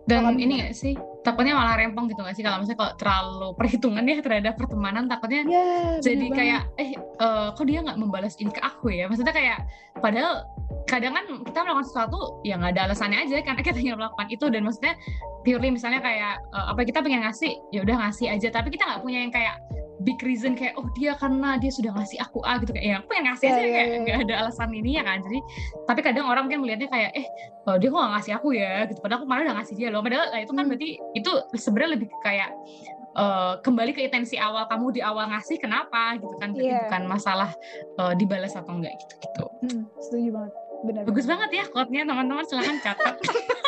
[0.07, 0.95] dan kalau ini gak sih?
[1.27, 5.43] Takutnya malah rempong gitu gak sih kalau misalnya kalau terlalu perhitungan ya terhadap pertemanan takutnya
[5.51, 9.11] yeah, jadi kayak eh uh, kok dia nggak membalas ini ke aku ya?
[9.11, 9.67] Maksudnya kayak
[9.99, 10.47] padahal
[10.87, 14.47] kadang kan kita melakukan sesuatu yang nggak ada alasannya aja karena kita ingin melakukan itu.
[14.47, 14.95] Dan maksudnya
[15.43, 18.49] purely misalnya kayak uh, apa kita pengen ngasih ya udah ngasih aja.
[18.55, 19.59] Tapi kita nggak punya yang kayak
[20.03, 22.73] big reason kayak oh dia karena dia sudah ngasih aku A gitu.
[22.77, 23.99] Kayak ya aku yang ngasih yeah, aja yeah, kayak iya.
[24.03, 24.27] nggak yeah.
[24.27, 25.19] ada alasan ini ya kan.
[25.25, 25.39] Jadi
[25.89, 27.27] tapi kadang orang mungkin melihatnya kayak eh
[27.67, 28.99] oh, dia kok gak ngasih aku ya gitu.
[29.01, 30.01] Padahal aku malah udah ngasih dia loh.
[30.05, 30.71] Padahal nah, itu kan hmm.
[30.71, 32.51] berarti itu sebenarnya lebih kayak
[33.17, 36.19] uh, kembali ke intensi awal kamu di awal ngasih kenapa?
[36.21, 36.53] gitu kan.
[36.53, 36.83] Berarti yeah.
[36.89, 37.51] bukan masalah
[37.97, 40.53] uh, dibalas atau enggak gitu gitu hmm, setuju banget.
[40.77, 42.45] Benar bagus banget ya quote-nya teman-teman.
[42.45, 43.17] Silahkan catat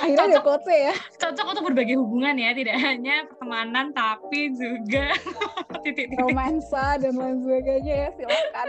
[0.00, 0.94] Akhirnya cocok, ada quotes ya.
[1.20, 5.12] Cocok untuk berbagai hubungan ya, tidak hanya pertemanan tapi juga
[5.84, 8.08] titik-titik romansa dan lain sebagainya ya.
[8.16, 8.68] Silakan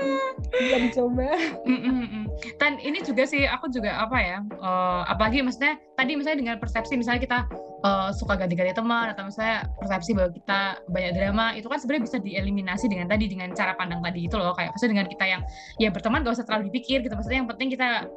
[0.52, 1.30] bisa dicoba.
[2.60, 6.98] Dan ini juga sih aku juga apa ya, uh, apalagi maksudnya tadi misalnya dengan persepsi
[6.98, 7.40] misalnya kita
[7.86, 12.18] uh, suka ganti-ganti teman atau misalnya persepsi bahwa kita banyak drama itu kan sebenarnya bisa
[12.22, 15.42] dieliminasi dengan tadi dengan cara pandang tadi itu loh kayak maksudnya dengan kita yang
[15.78, 18.10] ya berteman gak usah terlalu dipikir gitu maksudnya yang penting kita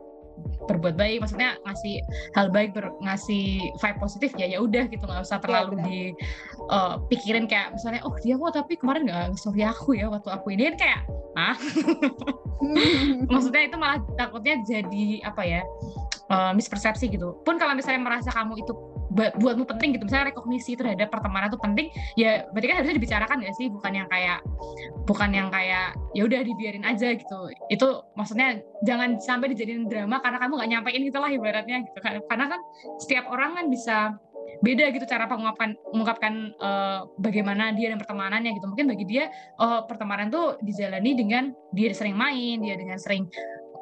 [0.65, 2.01] berbuat baik maksudnya ngasih
[2.33, 5.83] hal baik ber, ngasih vibe positif ya ya udah gitu nggak usah iya, terlalu ya,
[5.85, 5.99] di
[6.73, 10.47] uh, pikirin kayak misalnya oh dia kok tapi kemarin nggak story aku ya waktu aku
[10.57, 11.01] ini kan kayak
[11.37, 11.57] ah?
[13.33, 15.61] Maksudnya itu malah takutnya jadi apa ya
[16.31, 17.37] uh, mispersepsi gitu.
[17.43, 18.73] Pun kalau misalnya merasa kamu itu
[19.15, 20.05] buatmu penting gitu.
[20.05, 21.87] Misalnya rekognisi terhadap pertemanan itu penting
[22.19, 23.67] ya berarti kan harusnya dibicarakan gak sih?
[23.71, 24.39] Bukan yang kayak
[25.07, 27.41] bukan yang kayak ya udah dibiarin aja gitu.
[27.71, 32.19] Itu maksudnya jangan sampai dijadiin drama karena kamu nggak nyampein gitulah ibaratnya gitu kan.
[32.27, 32.61] Karena kan
[32.99, 33.99] setiap orang kan bisa
[34.61, 38.67] beda gitu cara pengungkapkan mengungkapkan uh, bagaimana dia dan pertemanannya gitu.
[38.71, 43.29] Mungkin bagi dia uh, pertemanan tuh dijalani dengan dia sering main dia dengan sering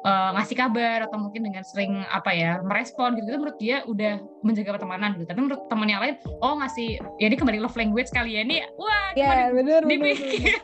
[0.03, 4.19] uh, ngasih kabar atau mungkin dengan sering apa ya merespon gitu, gitu menurut dia udah
[4.43, 5.27] menjaga pertemanan gitu.
[5.27, 8.41] Tapi menurut teman yang lain oh ngasih ya ini kembali love language kali ya.
[8.43, 10.53] Ini wah yeah, bener, dibikin.
[10.53, 10.61] bener,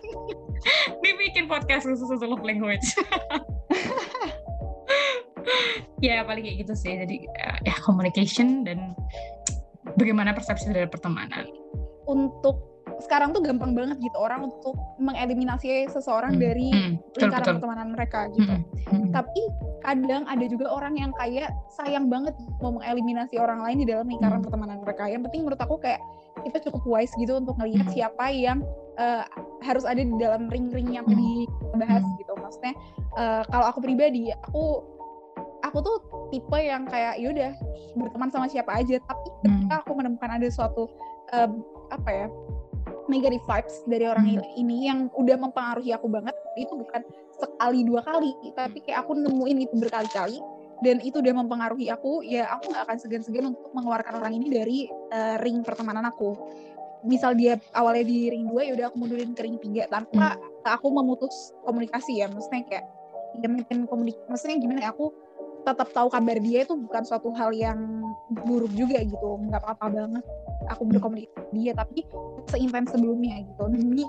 [1.04, 2.86] dibikin podcast khusus untuk love language.
[5.99, 6.95] Ya paling kayak gitu sih.
[6.95, 8.95] Jadi uh, ya communication dan
[9.99, 11.43] bagaimana persepsi dari pertemanan.
[12.08, 17.56] Untuk sekarang tuh gampang banget gitu orang untuk mengeliminasi seseorang Hmm, dari hmm, lingkaran betul.
[17.60, 18.52] pertemanan mereka gitu.
[18.52, 19.12] Hmm, hmm.
[19.16, 19.42] Tapi
[19.80, 24.44] kadang ada juga orang yang kayak sayang banget mau mengeliminasi orang lain di dalam lingkaran
[24.44, 24.46] Hmm.
[24.46, 25.08] pertemanan mereka.
[25.08, 26.02] Yang penting menurut aku kayak
[26.40, 27.96] kita cukup wise gitu untuk ngelihat Hmm.
[27.96, 28.60] siapa yang
[29.00, 29.24] eh,
[29.64, 31.16] harus ada di dalam ring-ring yang Hmm.
[31.16, 32.16] dibahas Hmm.
[32.20, 32.34] gitu.
[32.36, 32.76] Maksudnya
[33.16, 34.84] eh, kalau aku pribadi, aku
[35.60, 35.98] aku tuh
[36.32, 37.56] tipe yang kayak yaudah
[37.96, 39.00] berteman sama siapa aja.
[39.00, 39.84] Tapi ketika Hmm.
[39.88, 40.92] aku menemukan ada suatu
[41.32, 41.48] eh,
[41.90, 42.28] apa ya
[43.10, 44.45] negative vibes dari orang Hmm.
[44.56, 47.02] ini yang udah mempengaruhi aku banget itu bukan
[47.36, 50.38] sekali dua kali tapi kayak aku nemuin itu berkali-kali
[50.80, 54.80] dan itu udah mempengaruhi aku ya aku nggak akan segan-segan untuk mengeluarkan orang ini dari
[55.12, 56.36] eh, ring pertemanan aku.
[57.04, 60.36] Misal dia awalnya di ring 2 ya udah aku mundurin ke ring 3 tanpa
[60.67, 62.28] aku memutus komunikasi ya.
[62.32, 62.86] Maksudnya kayak
[63.39, 65.12] ya mungkin komunik maksudnya gimana ya aku
[65.63, 67.99] tetap tahu kabar dia itu bukan suatu hal yang
[68.45, 70.24] buruk juga gitu nggak apa-apa banget
[70.69, 72.06] aku berkomunikasi dia tapi
[72.50, 74.06] seintens sebelumnya gitu demi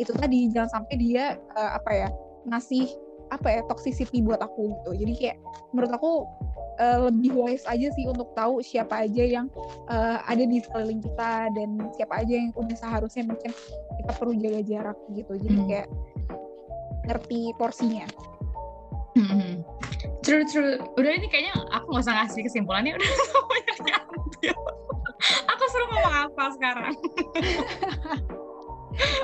[0.00, 2.08] itu tadi jangan sampai dia eh, apa ya
[2.48, 2.88] ngasih
[3.32, 5.36] apa ya toxicity buat aku gitu jadi kayak
[5.72, 6.12] menurut aku
[6.80, 9.46] eh, lebih wise aja sih untuk tahu siapa aja yang
[9.88, 13.50] eh, ada di sekeliling kita dan siapa aja yang udah seharusnya mungkin
[14.02, 15.68] kita perlu jaga jarak gitu jadi Hmm.
[15.68, 15.88] kayak
[17.08, 18.06] ngerti porsinya
[19.12, 19.60] Hmm.
[20.32, 20.80] True, true.
[20.96, 22.96] Udah ini kayaknya aku nggak usah ngasih kesimpulannya.
[23.52, 24.56] Udah diambil.
[25.44, 26.96] aku suruh ngomong apa sekarang?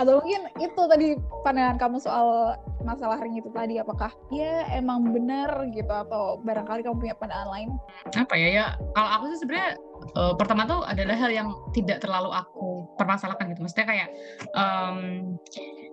[0.00, 5.48] atau mungkin itu tadi pandangan kamu soal masalah ring itu tadi apakah ya emang benar
[5.72, 7.68] gitu atau barangkali kamu punya pandangan lain
[8.12, 8.66] Apa ya ya?
[8.92, 9.80] Kalau aku sih sebenarnya
[10.16, 13.60] eh, pertama tuh adalah hal yang tidak terlalu aku permasalahkan gitu.
[13.64, 14.08] Maksudnya kayak
[14.54, 14.96] em,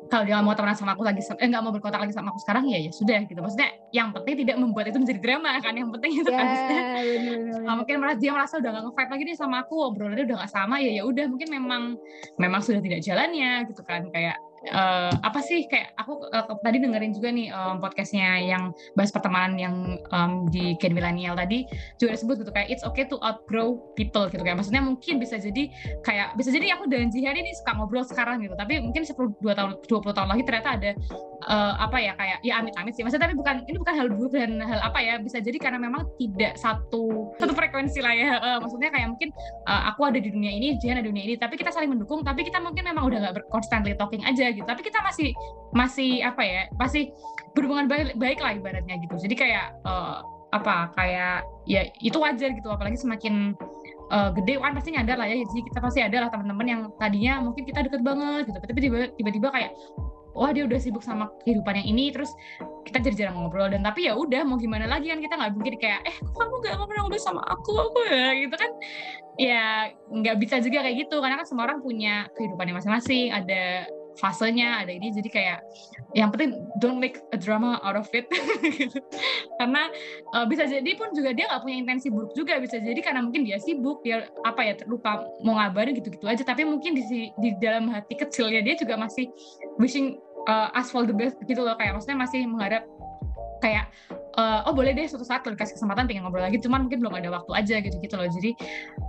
[0.06, 2.40] kalau dia nggak mau temenan sama aku lagi, eh nggak mau berkontak lagi sama aku
[2.46, 3.40] sekarang ya ya sudah gitu.
[3.42, 5.74] Maksudnya yang penting tidak membuat itu menjadi drama kan.
[5.74, 6.46] Yang penting itu ya kan.
[6.46, 6.82] Maksudnya,
[7.26, 10.38] benar-benar Ah, mungkin merasa dia merasa udah gak nge-vibe lagi nih sama aku obrolannya udah
[10.46, 11.84] gak sama ya ya udah mungkin memang
[12.38, 17.12] memang sudah tidak jalannya gitu kan kayak eh, apa sih kayak aku ke- tadi dengerin
[17.12, 22.36] juga nih em, podcastnya yang bahas pertemanan yang em, di Gen Millennial tadi juga disebut
[22.42, 25.70] gitu kayak it's okay to outgrow people gitu kayak maksudnya mungkin bisa jadi
[26.02, 29.54] kayak bisa jadi aku dan Jihan ini suka ngobrol sekarang gitu tapi mungkin 10 2
[29.54, 30.92] tahun 20 tahun lagi ternyata ada
[31.46, 34.58] eh, apa ya kayak ya amit-amit sih maksudnya tapi bukan ini bukan hal buruk dan
[34.60, 38.90] hal apa ya bisa jadi karena memang tidak satu satu frekuensi lah ya Eh, maksudnya
[38.92, 39.30] kayak mungkin
[39.66, 42.22] eh, aku ada di dunia ini Jihan ada di dunia ini tapi kita saling mendukung
[42.22, 44.66] tapi kita mungkin memang udah nggak constantly talking aja gitu.
[44.66, 45.36] Tapi kita masih
[45.76, 47.12] masih apa ya masih
[47.52, 49.16] berhubungan baik, baik lah ibaratnya gitu.
[49.20, 50.18] Jadi kayak eh,
[50.56, 52.72] apa kayak ya itu wajar gitu.
[52.72, 53.54] Apalagi semakin
[54.12, 55.36] eh, gede kan pasti nyadar lah ya.
[55.44, 58.60] Jadi kita pasti ada lah teman-teman yang tadinya mungkin kita deket banget gitu.
[58.60, 59.72] Tapi tiba- tiba-tiba kayak
[60.36, 62.12] wah dia udah sibuk sama kehidupan yang ini.
[62.12, 62.32] Terus
[62.84, 63.72] kita jadi jarang ngobrol.
[63.72, 66.76] Dan tapi ya udah mau gimana lagi kan kita nggak mungkin kayak eh kamu gak
[66.76, 68.28] ngobrol-ngobrol sama aku aku ya?
[68.44, 68.72] Gitu kan.
[69.36, 69.64] Ya
[70.12, 71.24] nggak bisa juga kayak gitu.
[71.24, 73.32] Karena kan semua orang punya kehidupannya masing-masing.
[73.32, 75.60] Ada fasenya ada ini jadi kayak
[76.16, 78.28] yang penting don't make a drama out of it.
[78.76, 79.00] Gitu.
[79.62, 79.88] karena
[80.36, 83.48] uh, bisa jadi pun juga dia nggak punya intensi buruk juga bisa jadi karena mungkin
[83.48, 86.44] dia sibuk dia apa ya lupa mau ngabarin gitu-gitu aja.
[86.44, 89.32] Tapi mungkin di di dalam hati kecilnya dia juga masih
[89.80, 91.76] wishing uh, us for the best gitu loh.
[91.80, 92.84] Kayak maksudnya masih mengharap
[93.64, 93.88] kayak
[94.36, 97.16] uh, oh boleh deh suatu saat kalau dikasih kesempatan pengen ngobrol lagi cuman mungkin belum
[97.16, 98.28] ada waktu aja gitu gitu loh.
[98.28, 98.52] Jadi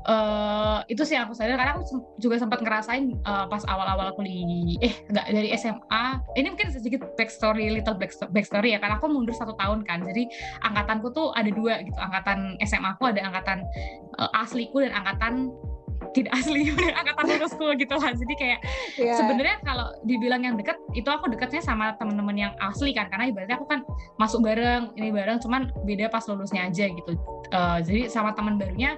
[0.08, 1.58] uh, itu sih yang aku sadar.
[1.58, 1.84] Karena aku
[2.22, 6.04] juga sempat ngerasain uh, pas awal-awal kuliah eh enggak dari SMA
[6.38, 10.06] ini mungkin sedikit backstory little backsto- backstory ya karena aku mundur satu tahun kan.
[10.06, 10.30] Jadi
[10.62, 11.98] angkatanku tuh ada dua gitu.
[11.98, 13.66] Angkatan SMA aku ada angkatan
[14.18, 15.50] uh, asliku dan angkatan
[16.16, 18.60] tidak asli angkatan lulusku gitu lah jadi kayak
[18.96, 23.10] ya sebenarnya kalau dibilang yang dekat itu aku dekatnya sama temen-temen yang asli kan.
[23.12, 23.80] Karena ibaratnya aku kan
[24.16, 27.12] masuk bareng ini bareng cuman beda pas lulusnya aja gitu.
[27.52, 28.96] Eh, jadi sama teman barunya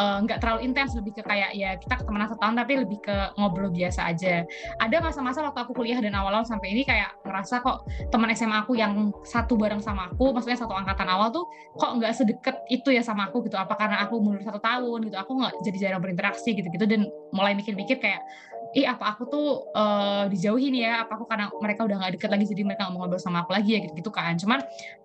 [0.00, 3.68] eh, nggak terlalu intens lebih ke kayak ya kita temenan setahun tapi lebih ke ngobrol
[3.68, 4.44] biasa aja.
[4.80, 8.72] Ada masa-masa waktu aku kuliah dan awal-awal sampai ini kayak ngerasa kok teman SMA aku
[8.78, 11.44] yang satu bareng sama aku maksudnya satu angkatan awal tuh
[11.76, 13.60] kok nggak sedekat itu ya sama aku gitu.
[13.60, 17.52] Apa karena aku mundur satu tahun gitu aku nggak jadi jarang berinteraksi gitu-gitu dan mulai
[17.54, 18.24] mikir-mikir kayak
[18.70, 21.04] ih apa aku tuh eh, dijauhin ya?
[21.04, 23.52] Apa aku karena mereka udah nggak deket lagi jadi mereka nggak mau ngobrol sama aku
[23.52, 23.80] lagi ya?
[23.84, 24.38] Gitu gitu kan.
[24.38, 24.58] Cuman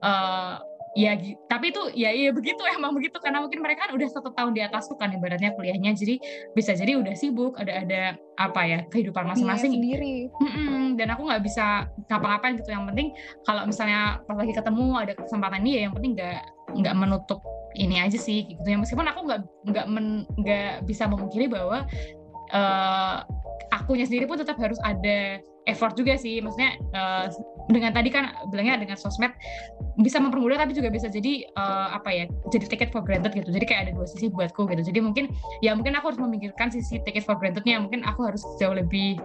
[0.05, 0.55] eh,
[0.95, 1.19] ya
[1.51, 3.19] tapi itu ya iya begitu emang begitu.
[3.19, 5.93] Karena mungkin mereka kan udah satu tahun di atasku kan ibaratnya kuliahnya.
[5.93, 6.17] Jadi
[6.55, 8.01] bisa jadi udah sibuk ada ada
[8.39, 9.75] apa ya kehidupan masing-masing.
[9.75, 10.31] sendiri.
[10.31, 12.71] Mm-mm, dan aku nggak bisa ngapa-ngapain gitu.
[12.71, 13.08] Yang penting
[13.43, 16.39] kalau misalnya pas lagi ketemu ada kesempatan ini ya yang penting nggak
[16.75, 17.39] nggak menutup
[17.75, 18.63] ini aja sih gitu.
[18.63, 19.86] Ya meskipun aku nggak nggak
[20.39, 21.84] nggak bisa memungkiri bahwa
[22.55, 23.17] eh,
[23.73, 26.39] akunya sendiri pun tetap harus ada effort juga sih.
[26.39, 27.25] Maksudnya uh,
[27.69, 29.33] dengan tadi kan bilangnya dengan sosmed
[29.97, 33.49] bisa mempermudah tapi juga bisa jadi uh, apa ya jadi take it for granted gitu.
[33.49, 34.81] Jadi kayak ada dua sisi buatku gitu.
[34.85, 35.33] Jadi mungkin
[35.65, 37.81] ya mungkin aku harus memikirkan sisi take it for grantednya.
[37.81, 39.17] Mungkin aku harus jauh lebih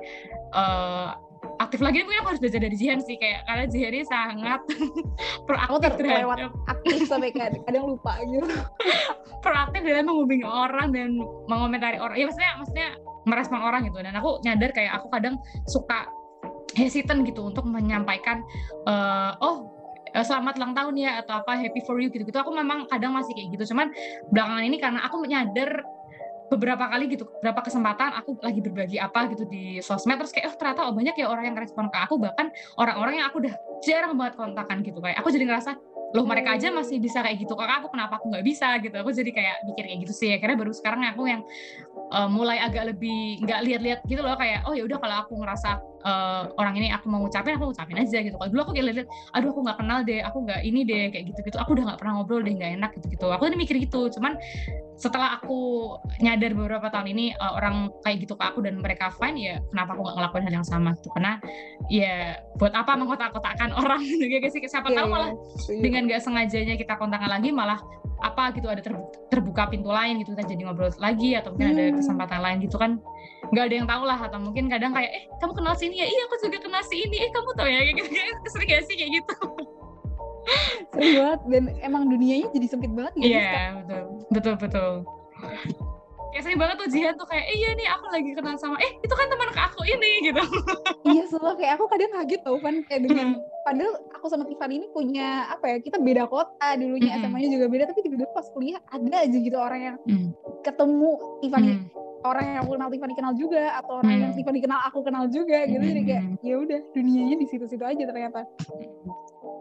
[0.57, 1.15] uh,
[1.61, 4.61] aktif lagi mungkin aku harus belajar dari Jihan sih kayak karena Jihan ini sangat
[5.49, 8.49] proaktif terlewat aktif sampai kayak kadang lupa gitu.
[9.45, 11.17] Proaktif dalam menghubungi orang dan
[11.49, 12.17] mengomentari orang.
[12.17, 12.89] Ya maksudnya maksudnya
[13.25, 14.01] merespon orang gitu.
[14.05, 16.09] Dan aku nyadar kayak aku kadang suka
[16.77, 18.45] hesitant gitu untuk menyampaikan
[18.85, 19.73] uh, oh
[20.13, 22.37] eh, selamat ulang tahun ya atau apa happy for you gitu-gitu.
[22.37, 23.73] Aku memang kadang masih kayak gitu.
[23.73, 23.89] Cuman
[24.29, 25.85] belakangan ini karena aku menyadar
[26.51, 30.57] beberapa kali gitu beberapa kesempatan aku lagi berbagi apa gitu di sosmed terus kayak oh
[30.59, 34.15] ternyata oh banyak ya orang yang respon ke aku bahkan orang-orang yang aku udah jarang
[34.15, 34.99] banget kontakan gitu.
[35.01, 35.71] Kayak aku jadi ngerasa
[36.11, 38.77] loh mereka aja masih bisa kayak gitu kakak aku kenapa aku nggak bisa?
[38.83, 38.95] Gitu.
[38.99, 40.31] Aku jadi kayak mikir kayak gitu sih.
[40.37, 41.43] Akhirnya baru sekarang aku yang
[42.13, 44.37] uh, mulai agak lebih nggak lihat-lihat gitu loh.
[44.37, 47.97] Kayak oh ya udah kalau aku ngerasa uh, orang ini aku mau ngucapin aku ngucapin
[48.01, 48.37] aja gitu.
[48.37, 51.25] Kalau dulu aku kayak lihat aduh aku nggak kenal deh aku nggak ini deh kayak
[51.33, 53.77] gitu gitu aku udah nggak pernah ngobrol deh nggak enak gitu gitu aku tadi mikir
[53.81, 54.09] gitu.
[54.13, 54.37] Cuman
[55.01, 59.39] setelah aku nyadar beberapa tahun ini uh, orang kayak gitu ke aku dan mereka fine
[59.41, 61.09] ya kenapa aku nggak ngelakuin hal yang sama gitu.
[61.17, 61.33] Karena
[61.89, 64.61] ya buat apa mengkotak-kotakan orang gitu ya sih?
[64.61, 65.81] Siapa yeah, tahu iya, malah yeah.
[65.81, 67.81] dengan nggak sengajanya kita kontakkan lagi malah
[68.21, 70.37] apa gitu ada terbuka, terbuka pintu lain gitu.
[70.37, 71.77] Kita jadi ngobrol lagi atau mungkin hmm.
[71.77, 73.01] ada kesempatan lain gitu kan
[73.51, 76.23] nggak ada yang tahu lah atau mungkin kadang kayak eh kamu kenal sini ya iya
[76.31, 78.11] aku juga kenal si ini eh kamu tahu ya kayak gitu
[78.51, 79.37] sering gak sih kayak gitu
[80.95, 84.91] sering banget dan emang dunianya jadi sempit banget iya yeah, betul betul betul
[86.31, 88.93] kayak sering banget tuh Jihan tuh kayak eh, iya nih aku lagi kenal sama eh
[89.03, 90.43] itu kan teman aku ini gitu
[91.11, 93.67] iya semua kayak aku kadang kaget tau kan kayak dengan hmm.
[93.67, 97.27] padahal aku sama Tiffany ini punya apa ya kita beda kota dulunya hmm.
[97.27, 100.31] SMA-nya juga beda tapi tiba-tiba pas kuliah ada aja gitu orang yang hmm.
[100.63, 101.11] ketemu
[101.43, 101.85] Tiffany hmm.
[102.25, 104.23] Orang yang aku kenal Tiffany kenal juga atau orang hmm.
[104.23, 106.37] yang Tiffany kenal aku kenal juga gitu jadi kayak hmm.
[106.45, 108.41] ya udah dunianya di situ-situ aja ternyata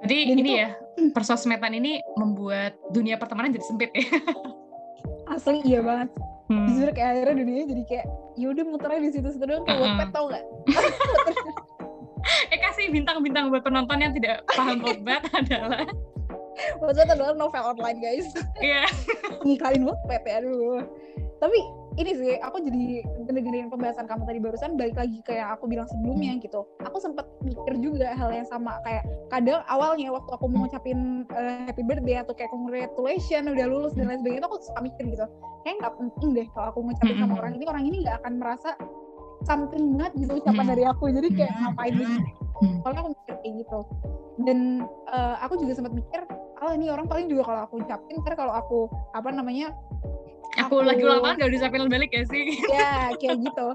[0.03, 0.69] jadi Dan ini itu, ya
[1.11, 4.07] persosmedan ini membuat dunia pertemanan jadi sempit ya
[5.33, 6.09] asli iya banget
[6.49, 6.65] hmm.
[6.67, 8.05] jujur kayak akhirnya dunia jadi kayak
[8.39, 10.09] yaudah muternya di situ-situ doang kayak uh-uh.
[10.11, 10.43] tau gak
[12.53, 15.85] eh kasih bintang-bintang buat penonton yang tidak paham Wattpad adalah
[16.83, 18.27] Wattpad adalah novel online guys
[18.59, 18.87] iya yeah.
[19.45, 20.83] ngikalin Wattpad ya aduh
[21.39, 21.59] tapi
[21.99, 25.83] ini sih aku jadi dengerin pembahasan kamu tadi barusan balik lagi ke yang aku bilang
[25.91, 26.41] sebelumnya hmm.
[26.47, 26.63] gitu.
[26.87, 31.67] Aku sempat mikir juga hal yang sama kayak kadang awalnya waktu aku mau ngucapin uh,
[31.67, 35.27] happy birthday atau kayak congratulations udah lulus dan lain sebagainya aku suka mikir gitu.
[35.67, 38.69] Kayak nggak penting deh kalau aku ngucapin sama orang ini orang ini nggak akan merasa
[39.43, 41.03] something banget gitu ucapan dari aku.
[41.11, 42.17] Jadi kayak ngapain gitu
[42.87, 43.79] kalau aku mikir kayak gitu.
[44.39, 46.23] Dan uh, aku juga sempat mikir
[46.59, 48.79] oh ini orang paling juga kalau aku ucapin karena kalau aku
[49.15, 49.71] apa namanya
[50.69, 52.45] aku, lagi ulang tahun gak bisa film balik ya sih?
[52.77, 53.67] Ya kayak gitu.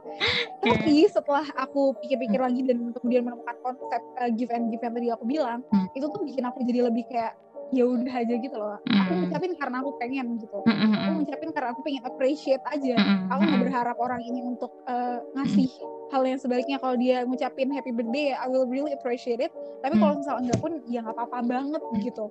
[0.62, 5.08] Tapi setelah aku pikir-pikir lagi dan kemudian menemukan konsep uh, give and give yang tadi
[5.10, 5.90] aku bilang hmm.
[5.98, 7.34] itu tuh bikin aku jadi lebih kayak
[7.74, 8.78] ya udah aja gitu loh.
[8.86, 9.00] Hmm.
[9.02, 10.58] aku ngucapin karena aku pengen gitu.
[10.62, 10.76] Hmm.
[10.78, 11.18] hmm aku hmm.
[11.24, 12.96] ngucapin karena aku pengen appreciate aja.
[12.98, 13.26] Hmm.
[13.34, 15.70] aku nggak berharap orang ini untuk uh, ngasih
[16.14, 16.76] hal yang sebaliknya.
[16.78, 19.50] Kalau dia ngucapin happy birthday I will really appreciate it.
[19.82, 22.24] Tapi kalau misalnya enggak pun ya nggak apa-apa banget gitu.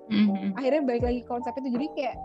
[0.56, 1.68] Akhirnya balik lagi konsep itu.
[1.76, 2.16] Jadi kayak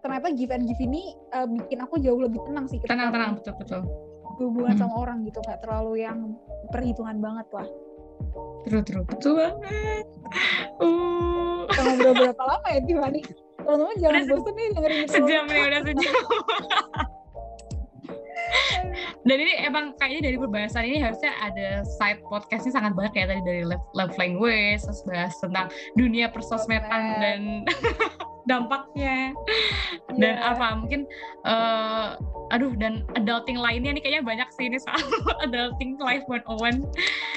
[0.00, 3.32] ternyata give and give ini uh, bikin aku jauh lebih tenang sih tenang tenang.
[3.38, 3.82] betul betul.
[4.38, 4.82] hubungan hmm.
[4.86, 5.42] sama orang gitu.
[5.42, 6.18] Nggak terlalu yang
[6.70, 7.66] perhitungan banget lah.
[8.66, 10.06] Terus terus betul banget.
[10.78, 11.66] Uh.
[11.68, 13.20] ngobrol berapa lama ya Tiffany?
[13.58, 16.14] Teman-teman jangan bosan nih dengerin sejam nih udah sejam.
[19.28, 23.42] Dan ini emang kayaknya dari pembahasan ini harusnya ada side podcastnya sangat banyak ya tadi
[23.44, 25.68] dari love, love language terus bahas tentang
[26.00, 27.40] dunia persosmedan dan
[28.48, 29.36] dampaknya
[30.16, 30.50] dan yeah.
[30.50, 31.04] apa mungkin
[31.44, 32.16] uh,
[32.48, 34.98] aduh dan adulting lainnya nih kayaknya banyak sih ini soal
[35.44, 36.78] adulting life one on one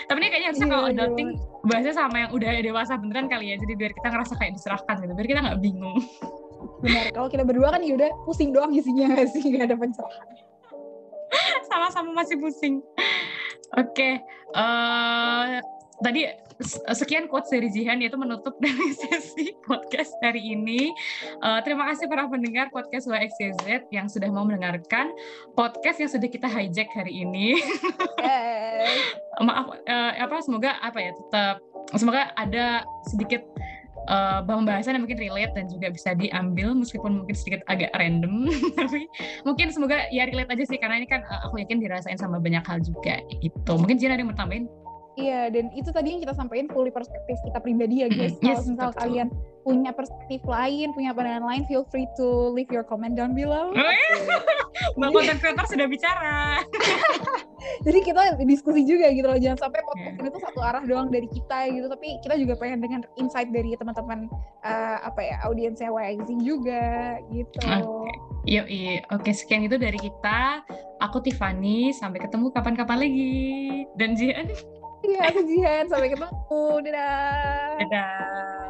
[0.08, 1.68] tapi ini kayaknya harusnya yeah, kalau iya, adulting yeah.
[1.68, 5.14] bahasnya sama yang udah dewasa beneran kali ya jadi biar kita ngerasa kayak diserahkan gitu
[5.14, 6.00] biar kita nggak bingung
[6.80, 10.28] benar kalau kita berdua kan ya udah pusing doang isinya gak sih nggak ada pencerahan
[11.70, 12.80] sama-sama masih pusing
[13.76, 14.24] oke okay.
[14.56, 15.62] uh, eh,
[16.02, 16.22] tadi
[16.94, 20.94] sekian quotes dari Jihan yaitu menutup dari sesi podcast hari ini.
[21.42, 25.12] Uh, terima kasih para pendengar podcast YXZ yang sudah mau mendengarkan
[25.58, 27.58] podcast yang sudah kita hijack hari ini.
[29.46, 31.56] Maaf uh, apa semoga apa ya tetap
[31.98, 33.42] semoga ada sedikit
[34.10, 39.06] uh, pembahasan yang mungkin relate dan juga bisa diambil meskipun mungkin sedikit agak random tapi
[39.44, 42.64] mungkin semoga ya relate aja sih karena ini kan uh, aku yakin dirasain sama banyak
[42.66, 44.66] hal juga gitu mungkin Jihan ada yang mau tambahin
[45.20, 48.40] Iya, dan itu tadi yang kita sampaikan fully perspektif kita pribadi ya guys.
[48.40, 49.02] Yes, Kalau misal betul.
[49.04, 49.28] kalian
[49.62, 53.76] punya perspektif lain, punya pandangan lain, feel free to leave your comment down below.
[54.98, 56.64] Mbak content creator sudah bicara.
[57.86, 60.22] Jadi kita diskusi juga gitu loh, jangan sampai podcast yeah.
[60.26, 63.78] ini tuh satu arah doang dari kita gitu, tapi kita juga pengen dengan insight dari
[63.78, 64.26] teman-teman
[64.66, 67.62] uh, apa ya audiensnya YXZ juga gitu.
[67.62, 67.86] Okay.
[68.50, 69.06] Yuk, iya.
[69.14, 70.66] Oke, sekian itu dari kita.
[70.98, 73.86] Aku Tiffany, sampai ketemu kapan-kapan lagi.
[73.94, 74.50] Dan Jihan.
[75.02, 75.86] Iya, aku Jihan.
[75.90, 76.64] Sampai ketemu.
[76.86, 77.76] Dadah.
[77.82, 78.61] Dadah.